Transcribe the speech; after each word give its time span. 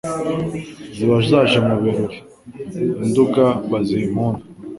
Ziba 0.95 1.17
zaje 1.29 1.57
mu 1.67 1.75
birori,I 1.81 2.21
Nduga 3.09 3.45
baziha 3.69 4.03
impundu 4.09 4.41